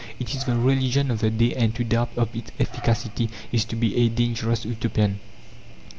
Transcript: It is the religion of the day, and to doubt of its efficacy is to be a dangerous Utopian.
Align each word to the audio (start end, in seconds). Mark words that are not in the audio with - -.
It 0.19 0.33
is 0.33 0.45
the 0.45 0.55
religion 0.55 1.11
of 1.11 1.19
the 1.19 1.29
day, 1.29 1.53
and 1.53 1.75
to 1.75 1.83
doubt 1.83 2.09
of 2.17 2.35
its 2.35 2.49
efficacy 2.59 3.29
is 3.51 3.65
to 3.65 3.75
be 3.75 3.95
a 3.97 4.09
dangerous 4.09 4.65
Utopian. 4.65 5.19